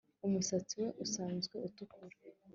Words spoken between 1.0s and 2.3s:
usanzwe utukura